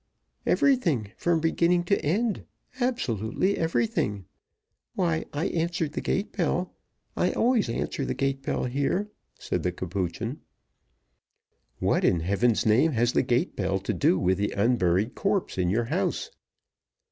[0.47, 2.43] "Everything, from beginning to end
[2.79, 4.25] absolutely everything.
[4.95, 6.73] Why, I answered the gate bell
[7.15, 10.41] I always answer the gate bell here," said the Capuchin.
[11.77, 15.69] "What, in Heaven's name, has the gate bell to do with the unburied corpse in
[15.69, 16.31] your house?"